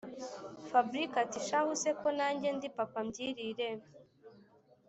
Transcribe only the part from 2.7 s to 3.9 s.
papabyirire”